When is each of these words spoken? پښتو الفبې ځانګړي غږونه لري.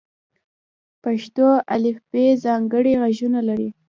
پښتو 1.03 1.47
الفبې 1.75 2.27
ځانګړي 2.43 2.93
غږونه 3.01 3.39
لري. 3.47 3.69